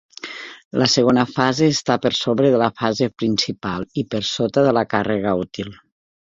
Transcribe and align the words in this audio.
La 0.83 0.87
segona 0.93 1.25
fase 1.33 1.67
està 1.73 1.97
per 2.07 2.11
sobre 2.21 2.51
de 2.57 2.63
la 2.63 2.71
fase 2.81 3.11
principal 3.25 3.87
i 4.03 4.07
per 4.15 4.25
sota 4.33 4.67
de 4.71 4.75
la 4.81 4.87
càrrega 4.97 5.39
útil. 5.47 5.75